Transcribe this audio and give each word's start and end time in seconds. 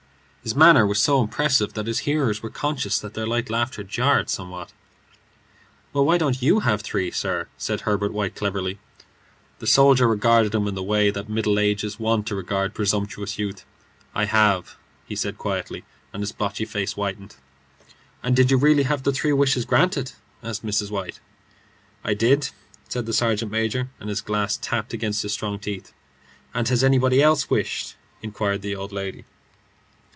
His 0.43 0.55
manner 0.55 0.87
was 0.87 0.99
so 0.99 1.21
impressive 1.21 1.73
that 1.73 1.85
his 1.85 1.99
hearers 1.99 2.41
were 2.41 2.49
conscious 2.49 2.97
that 2.97 3.13
their 3.13 3.27
light 3.27 3.51
laughter 3.51 3.83
jarred 3.83 4.27
somewhat. 4.27 4.73
"Well, 5.93 6.03
why 6.05 6.17
don't 6.17 6.41
you 6.41 6.61
have 6.61 6.81
three, 6.81 7.11
sir?" 7.11 7.47
said 7.59 7.81
Herbert 7.81 8.11
White, 8.11 8.33
cleverly. 8.33 8.79
The 9.59 9.67
soldier 9.67 10.07
regarded 10.07 10.55
him 10.55 10.67
in 10.67 10.73
the 10.73 10.81
way 10.81 11.11
that 11.11 11.29
middle 11.29 11.59
age 11.59 11.83
is 11.83 11.99
wont 11.99 12.25
to 12.25 12.35
regard 12.35 12.73
presumptuous 12.73 13.37
youth. 13.37 13.63
"I 14.15 14.25
have," 14.25 14.77
he 15.05 15.15
said, 15.15 15.37
quietly, 15.37 15.83
and 16.11 16.23
his 16.23 16.31
blotchy 16.31 16.65
face 16.65 16.93
whitened. 16.93 17.35
"And 18.23 18.35
did 18.35 18.49
you 18.49 18.57
really 18.57 18.81
have 18.83 19.03
the 19.03 19.13
three 19.13 19.33
wishes 19.33 19.63
granted?" 19.63 20.13
asked 20.41 20.65
Mrs. 20.65 20.89
White. 20.89 21.19
"I 22.03 22.15
did," 22.15 22.49
said 22.89 23.05
the 23.05 23.13
sergeant 23.13 23.51
major, 23.51 23.89
and 23.99 24.09
his 24.09 24.21
glass 24.21 24.57
tapped 24.59 24.91
against 24.91 25.21
his 25.21 25.33
strong 25.33 25.59
teeth. 25.59 25.93
"And 26.51 26.67
has 26.67 26.83
anybody 26.83 27.21
else 27.21 27.47
wished?" 27.47 27.95
persisted 28.23 28.63
the 28.63 28.75
old 28.75 28.91
lady. 28.91 29.25